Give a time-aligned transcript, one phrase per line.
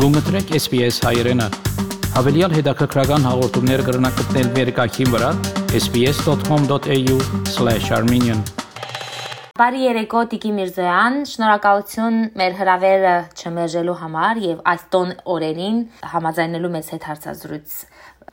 [0.00, 1.44] Գումտրեք SPS հայրենը։
[2.14, 5.30] Հավելյալ հետաքրքրական հաղորդումներ կգրնակցնել վերկայքին վրա
[5.76, 8.40] sps.com.au/armenian
[9.60, 15.76] Բարի երեկո Տիկի Միրզոյան, շնորհակալություն մեր հրավերը չմերժելու համար եւ այս տոն օրերին
[16.14, 17.76] համաձայնելու մեզ հետ հարցազրույց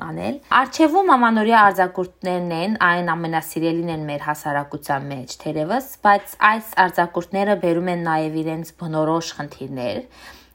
[0.07, 7.59] անել։ Արչևում ամանորյա արձակուրդներն են, այն ամենասիրելին են մեր հասարակության մեջ, թերևս, բայց այս արձակուրդները
[7.68, 9.99] բերում են նաև իրենց բնորոշ խնդիրներ։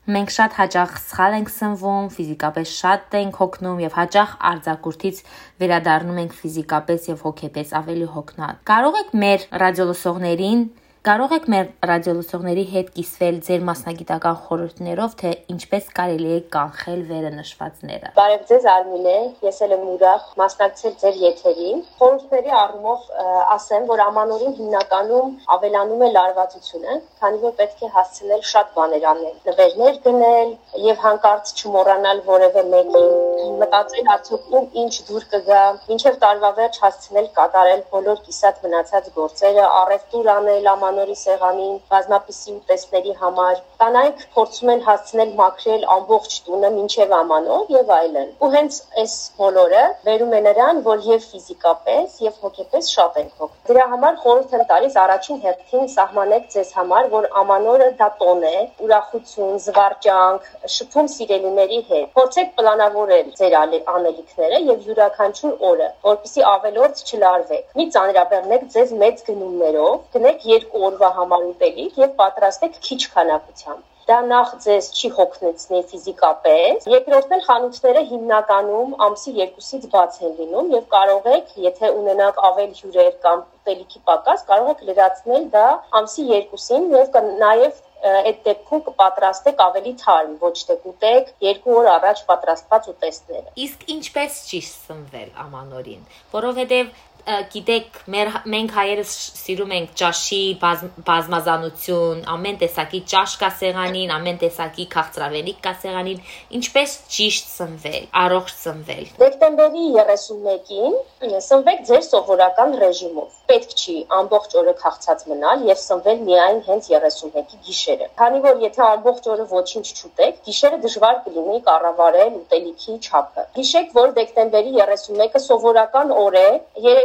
[0.03, 5.21] Մենք շատ հաճախ սխալ ենք սնվում, ֆիզիկապես շատ ենք հոգնում եւ հաճախ արձակուրդից
[5.63, 10.65] վերադառնում ենք ֆիզիկապես եւ հոգեպես ավելի հոգնած։ Կարող եք մեր ռադիոլսողներին
[11.03, 17.33] Կարող եք մեր ռադիոլսողների հետ կիսվել ձեր մասնագիտական խորհուրդներով, թե ինչպես կարելի է կանխել վերը
[17.39, 23.09] նշվածները։ Բարև ձեզ Արմինե, ես էլ եմ ուրախ մասնակցել ձեր եթերին։ Խորհուրդների առումով
[23.57, 29.35] ասեմ, որ ամանորին հիմնականում ավելանում է լարվածությունը, քանի որ պետք է հասցնել շատ բաներ անել,
[29.51, 30.55] նվերներ գնել
[30.87, 35.67] եւ հանկարծ չմոռանալ որևէ մեկին, մտածել արդյոք ինչ դուր կգա,
[35.99, 42.55] ինչեւ տարվա վերջ հասցնել կատարել բոլոր կիսատ մնացած գործերը, առևտուր անել, աման անորի սեղանին, բազմապիսի
[42.59, 48.79] ուտեստների համար։ Կանայք փորձում են հասցնել մաքրել ամբողջ տունը մինչև ամանով եւ այլն։ Ու հենց
[49.03, 54.19] այս բոլորը վերում է նրան, որ եւ ֆիզիկապես եւ հոգեպես շատ են հոգ։ Դրա համար
[54.23, 58.55] խորհուրդ եմ տալիս առաջին հերթին սահմանեք ձեզ համար, որ ամանորը դա տոն է,
[58.87, 67.77] ուրախություն, զվարճանք, շփում սիրելիների հետ։ Փորձեք պլանավորել ձեր անելիքները եւ յուրաքանչյուր օրը, որպեսզի ավելորդ չլարվեք։
[67.81, 74.17] Մի ծանրաբեռնեք ձեզ մեծ գնումներով, գնեք երկու օրվա համար ուտելիք եւ պատրաստեք քիչ քանակությամբ դա
[74.29, 80.89] նախ ձեզ չի հոգնեցնի ֆիզիկապես։ Երկրորդն էլ խանութները հիմնականում ամսի 2-ից բաց են լինում եւ
[80.95, 85.65] կարող եք, եթե ունենաք ավել հյուրեր կամ ուտելիքի պակաս, կարող եք լրացնել դա
[86.03, 92.23] ամսի 2-ին եւ նաեւ այդ դեպքում կպատրաստեք ավելի թարմ, ոչ թե կուտեք երկու օր առաջ
[92.31, 96.03] պատրաստված ուտեստները։ Իսկ ինչպես ճիշտ սնվել ամանորին,
[96.33, 96.91] որովհետև
[97.23, 104.41] գիտեք, մեր մենք հայերս սիրում ենք ճաշի բազմ, բազմազանություն, ամեն տեսակի ճաշ կա սեղանին, ամեն
[104.43, 106.25] տեսակի քաղցրավենիք կա սեղանին,
[106.59, 114.75] ինչպես ճիշտ սնվել, առողջ սնվել։ Դեկտեմբերի 31-ին սնվեք ձեր սովորական ռեժիմով։ Պետք չի ամբողջ օրը
[114.83, 120.39] քաղցած մնալ եւ սնվել միայն հենց 31-ի գիշերը։ Քանի որ եթե ամբողջ օրը ոչինչ չուտեք,
[120.49, 126.49] գիշերը դժվար կլինի կառավարել ուտելիքի չափը։ Հիշեք, որ դեկտեմբերի 31-ը սովորական օր է,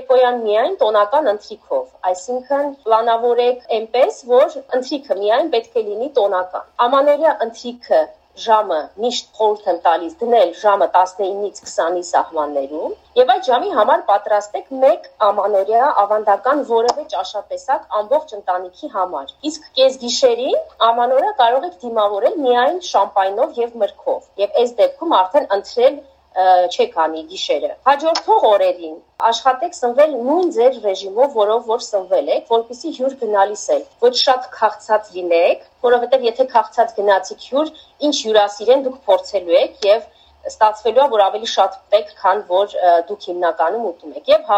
[0.07, 7.33] երեկոյան միայն տոնական ընթրիքով, այսինքն պլանավորեք այնպես, որ ընթրիքը միայն պետք է լինի տոնական։ Ամանորյա
[7.45, 7.99] ընթրիքը
[8.45, 14.67] ժամը միշտ խորհուրդ եմ տալիս դնել ժամը 19-ից 20-ի սահմաններում եւ այդ ժամի համար պատրաստեք
[14.87, 20.59] մեկ ամանորյա ավանդական որևէ ճաշատեսակ ամբողջ ընտանիքի համար։ Իսկ կեսգիշերին
[20.91, 25.99] ամանորյա կարող եք դիմավորել միայն շամպայնով եւ մրգով։ Եվ այս դեպքում արդեն ընտրել
[26.37, 32.91] չեք անի գիշերը։ Հաջորդող օրերին աշխատեք սնվել նույն ձեր ռեժիմով, որով որ սնվել եք, որpիսի
[32.97, 37.73] հյուր գնալիս եք։ Ոչ շատ քաղցած լինեք, որովհետև եթե քաղցած գնացիք հյուր,
[38.09, 40.05] ինչ հյուրասիրեն դուք փորձելու եք եւ
[40.47, 42.75] ստացվելու է որ ավելի շատ պետք քան որ
[43.09, 44.51] դուք հիմնականում ուտում եք եւ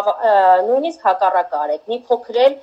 [0.67, 2.57] նույնիսկ հակառակը արեք մի փոքրել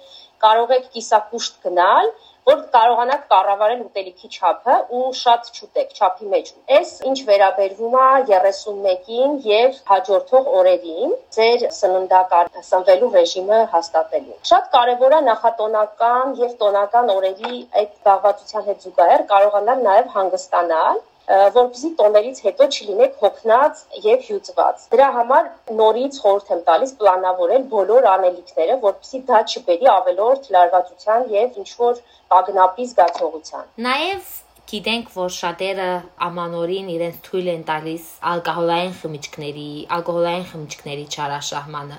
[0.44, 2.12] կարող եք կիսակուշտ գնալ
[2.46, 9.34] որ կարողանաք կառավարել ուտելիքի չափը ու շատ չուտեք չափի մեջ։ Այս ինչ վերաբերվում է 31-ին
[9.46, 17.52] եւ հաջորդող օրերին ձեր սննդակար սնվելու ռեժիմը հաստատելու։ Շատ կարեւոր է նախատոնական եւ տոնական օրերի
[17.82, 25.09] այդ զբաղվածության հետ զուգահեռ կարողանալ նաեւ հանգստանալ որպեսզի տոներից հետո չլինեք հոգնած եւ հյուծված։ Դրա
[25.16, 25.48] համար
[25.81, 32.03] նորից խորհուրդ եմ տալիս պլանավորել բոլոր անելիքները, որպեսզի դա չբերի ավելորդ լարվածության եւ ինչ որ
[32.41, 34.34] ագնապի զգացողության։ Նաեւ
[34.66, 35.84] Գիտենք, որ շատերը
[36.27, 39.66] ամանորին իրենց թույլ են տալիս ալկոհոլային խմիչքների,
[39.97, 41.99] ալկոհոլային խմիչքների չարաշահմանը։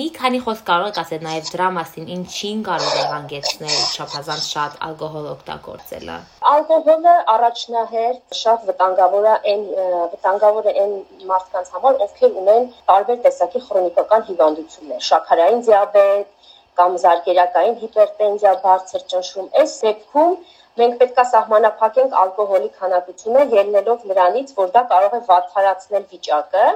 [0.00, 4.76] Մի քանի խոսք կարող եք ասել նաև դրա մասին, ինչին կարող է հանգեցնել շփազանց շատ
[4.90, 6.18] ալկոհոլ օգտագործելը։
[6.52, 9.66] Ալկոհոլը առաջնահերթ շատ վտանգավոր է այն
[10.12, 10.96] վտանգավոր է այն
[11.32, 16.40] մարդկանց համար, ովքեր ունեն տարբեր տեսակի քրոնիկական հիվանդություններ, շաքարային դիաբետ
[16.80, 20.36] կամ զարգերակային հիպերտենզիա, բարձր ճնշում։ Այս դեպքում
[20.80, 26.66] Մենք պետքա սահմանափակենք ալկոհոլի քանակությունը ելնելով նրանից, որ դա կարող է վատթարացնել վիճակը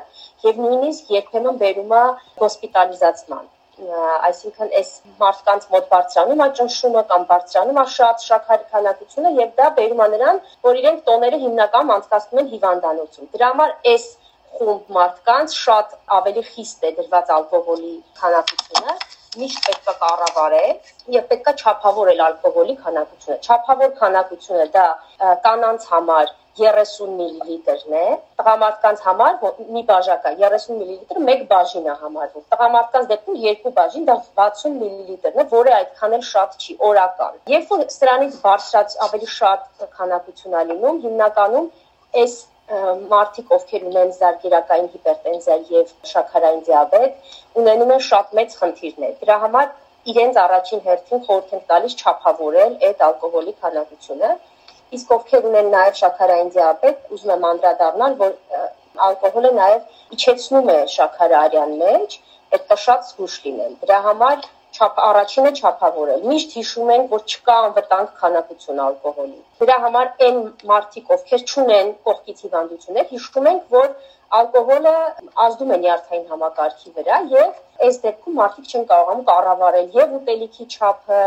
[0.48, 2.02] եւ նույնիսկ երբեմն բերում է
[2.44, 3.46] հոսպիտալիզացման
[4.26, 4.90] այսինքն այս
[5.22, 10.06] մարդկանց մոտ բարձրանում է ճնշումը կամ բարձրանում է շատ շաքարի քանակությունը եւ դա բերում է
[10.12, 10.38] նրան,
[10.68, 14.06] որ իրենք տոները հիմնական անցկացնում են հիվանդանոցում։ Դրա համար այս
[14.56, 18.96] խումբ մարդկանց շատ ավելի խիստ է դրված ալկոհոլի քանակությունը
[19.42, 20.72] միշտ պետք է կառավարել
[21.16, 24.86] եւ պետք է չափավորել ալկոհոլի քանակությունը։ Չափավոր քանակությունը դա
[25.46, 28.04] կանանց համար 30 մլ-ն է,
[28.40, 29.34] տղամարդկանց համար
[29.76, 35.40] մի բաժակա 30 մլ մեկ բաժին է համարվում։ Տղամարդկանց դեպքում երկու բաժին դա 60 մլ-ն
[35.42, 40.64] է, որը այդքան էլ շատ չի, օրական։ Երբ որ սրանից բարձրաց ավելի շատ քանակություն է
[40.72, 41.68] լինում, հիմնականում
[42.24, 49.36] այս մարդիկ, ովքեր ունեն զարգերակային հիպերտենզիա եւ շաքարային դիաբետ, ունենում են շատ մեծ խնդիրներ։ Դրա
[49.44, 49.68] համար
[50.12, 54.32] իրենց առաջին հերթին խորհուրդ են տալիս չափավորել այդ ալկոհոլի քանակությունը։
[54.96, 58.34] Իսկ ովքեր ունեն նաեւ շաքարային դիաբետ, ուզում եմ անդրադառնալ, որ
[59.06, 62.18] ալկոհոլը նաեւ իջեցնում է շաքարը արյան մեջ,
[62.54, 67.56] պետք է շատ զգուշ լինել։ Դրա համար չափ առաջինը չափավորել։ Միշտ հիշում ենք, որ չկա
[67.66, 70.40] անվտանգ քանակություն ալկոհոլի։ Դրա համար այն
[70.70, 73.88] մարդիկ, ովքեր չունեն կողքից հիվանդություններ, հիշում ենք, որ
[74.40, 74.94] ալկոհոլը
[75.46, 81.22] ազդում է նյարդային համակարգի վրա եւ այս դեպքում մարդիկ չեն կարողանում կառավարել եւ ուտելիքի չափը,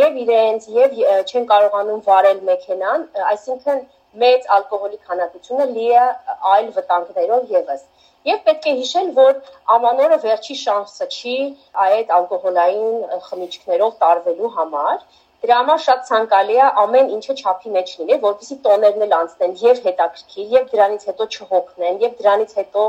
[0.00, 0.98] եւ իրենց եւ
[1.30, 3.82] չեն կարողանում վարել մեքենան, այսինքն
[4.20, 6.06] մեծ ալկոհոլի քանակությունը լի է
[6.52, 7.82] այլ վտանգներով եւս։
[8.28, 9.36] Եվ պետք է հիշել, որ
[9.74, 11.36] ամանորը վերջի շանսը չի
[11.84, 14.98] այդ ալկոհոլային խմիչքներով տարվելու համար։
[15.44, 19.80] Դրա համար շատ ցանկալի է ամեն ինչը չափի մեջ լինի, որպեսզի տոներն էլ անցնեն եւ
[19.86, 22.84] հետաքրքիր, եւ դրանից հետո չհոգնեն, եւ դրանից հետո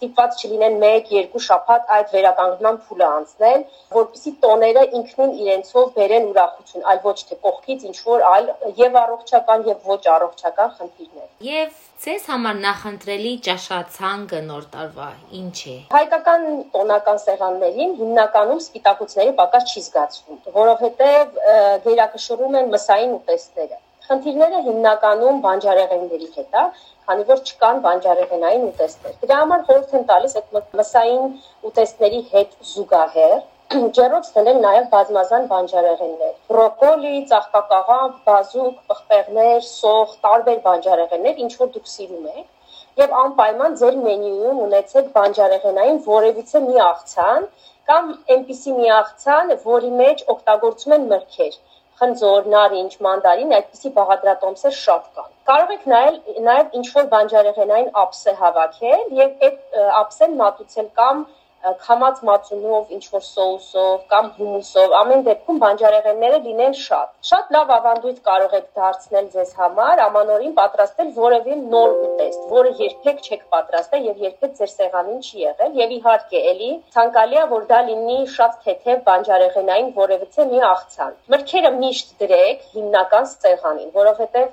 [0.00, 3.64] ստիպված չլինեն 1-2 շաբաթ այդ վերականգնման փուլը անցնել,
[3.96, 8.50] որպեսզի տոները ինքնին իրենցով բերեն ուրախություն, այլ ոչ թե կողքից ինչ որ այլ
[8.80, 15.74] եւ առողջական եւ ոչ առողջական խնդիրներ։ Եվ Ձեզ համար նախընտրելի ճաշացանկը նոր տարվա ինչ է։
[15.92, 21.38] Հայկական տոնական սեղաններին հիմնականում սպիտակուցների պակաս չի զգացվում, որովհետև
[21.84, 23.80] գերակշռում են մսային ուտեստները։
[24.10, 26.62] Խնդիրները հիմնականում բանջարեղենների հետ է,
[27.08, 31.28] քանի որ չկան բանջարեղենային ուտեստներ։ Դրա համար խորհուրդ եմ տալիս այդ մսային
[31.70, 33.36] ուտեստների հետ զուգահեռ
[33.98, 41.90] ջերոց դնել նաև բազմազան բանջարեղեններ՝ բրոկոլի, ծաղկակաղամբ, բազուկ, պղպեղներ, սող, տարբեր բանջարեղեններ, ինչ որ դուք
[41.94, 47.50] սիրում եք եւ անպայման ձեր մենյուում ունեցեք բանջարեղենային որևիցե մի աղցան
[47.90, 51.60] կամ այնպիսի մի աղցան, որի մեջ օգտագործում են մրգեր
[52.00, 56.16] խնձոր, նարինջ, մանդարին, այդպիսի բաղադրատոմսեր շատ կան։ Կարող եք նայել
[56.46, 61.24] նաև ինչ որ բանջարեղենային ափսե հավաքել եւ այդ ափսեն մատուցել կամ
[61.60, 68.20] քամած մածունով, ինչ որ սոուսով կամ հումուսով, ամեն դեպքում բանջարեղենները լինեն շատ։ Շատ լավ ավանդույթ
[68.28, 74.24] կարող եք դարձնել ձեզ համար ամանորին պատրաստել որևէ նոր ուտեստ, որը երբեք չեք պատրաստել եւ
[74.24, 79.04] երբեք ձեր սեղանին չի եղել եւ իհարկե էլի ցանկալի է որ դա լինի շատ թեթև
[79.10, 84.48] բանջարեղենային որևիցե մի աղցան։ Մրգերը միշտ դրեք հիմնական սեղանին, որովհետեւ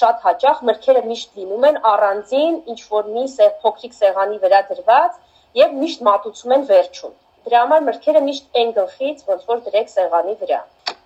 [0.00, 3.24] շատ հաճախ մրգերը միշտ լինում են առանձին ինչ որ մի
[3.62, 5.24] փոքրիկ սեղանի վրա դրված
[5.56, 7.14] եւ միշտ մատուցում են վերջում։
[7.48, 10.58] Դրա համար մրգերը միշտ այն գլխից ոնց որ դրեք սեղանի վրա։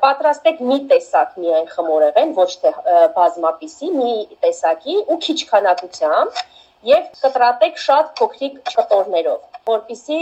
[0.03, 2.73] Պատրաստեք մի տեսակ միայն խմորեղեն, ոչ թե
[3.19, 6.41] բազմապիսի, մի տեսակի ու քիչ քանակությամբ
[6.89, 10.19] եւ կտրատեք շատ փոքրիկ կտորներով, որpիսի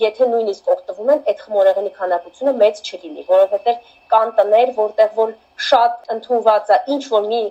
[0.00, 5.34] եթե նույնիսկ օգտվում են այդ խմորեղենի քանակությունը մեծ չլինի, որովհետեւ կան տներ, որտեղ որ
[5.68, 7.42] շատ ընդունված է ինչ որ մի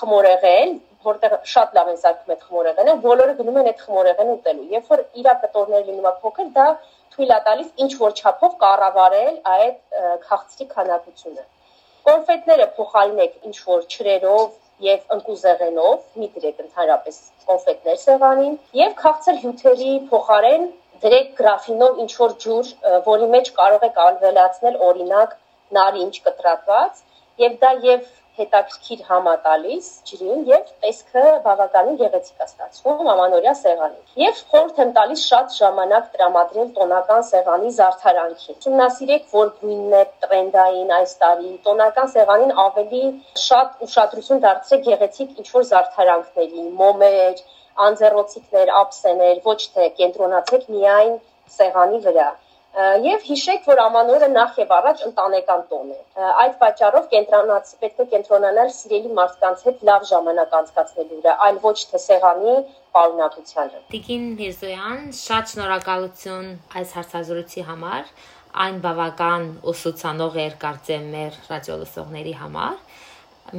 [0.00, 0.74] խմորեղեն,
[1.04, 5.02] որտեղ շատ լավ են սարքում այդ խմորեղենը, բոլորը գնում են այդ խմորեղենը ուտելու։ Երբ որ
[5.22, 6.66] իր կտորները լինում է փոքր, դա
[7.14, 9.98] թույլ է տալիս ինչ որ չափով կառավարել այդ
[10.28, 11.44] քաղցրի քանակությունը։
[12.04, 14.48] Կոնֆետները փոխարինեք ինչ որ ճրերով
[14.84, 20.66] եւ ընկուզեղենով, մի դրեք ընդհանրապես կոնֆետներ սեղանին եւ քաղցր հյութերի փոխարեն
[21.04, 22.72] դրեք գրաֆինով ինչ որ ջուր,
[23.06, 25.34] որի մեջ կարող եք ալվելացնել օրինակ
[25.78, 27.02] նարինջ կտրատված
[27.44, 34.40] եւ դա եւ հետաքրքիր համատալիս ջրին եւ տեսքը բավականին գեղեցիկ է ստացվում ամանորյա սեղանին։ Եվ
[34.50, 41.16] խորհուրդ եմ տալիս շատ ժամանակ տրամադրել տոնական սեղանի զարդարանքին։ Ուսումնասիրեք, որ գույնն է տրենդային այս
[41.22, 43.04] տարի, տոնական սեղանին ավելի
[43.44, 47.44] շատ ուշադրություն դարձրեք գեղեցիկ ինչ-որ զարդարանքների, մոմեր,
[47.86, 51.14] անձեռոցիկներ, ափսեներ, ոչ թե կենտրոնացեք միայն
[51.58, 52.28] սեղանի վրա
[52.74, 55.98] եւ հիշեք, որ ամանորը նախ եւ առաջ ընտանեկան տոն է։
[56.42, 61.78] Այդ պատճառով կենտրոնաց պետք է կենտրոնանալ սիրելի մարդկանց հետ լավ ժամանակ անցկացնելու վրա, այլ ոչ
[61.92, 62.54] թե սեղանի
[62.98, 66.48] պարունակությանը։ Տիկին Միրզոյան, շատ շնորհակալություն
[66.82, 68.02] այս հարցազրույցի համար։
[68.64, 72.74] Այն բավական ուսուցանող էր կարծեմ մեր ռադիոլսողների համար։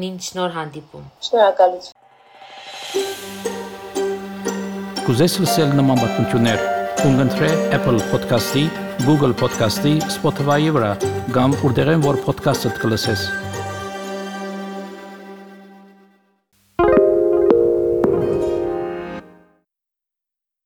[0.04, 1.94] Մինչ նոր հանդիպում։ Շնորհակալություն։
[5.06, 6.66] Կուզես լսել նման բանություններ,
[7.04, 8.66] կընտրե Apple Podcast-ի
[9.04, 10.94] Google Podcast-ի, Spotify-ի վրա,
[11.36, 13.45] կամ որտեղեն որ podcast-ը դուք լսես։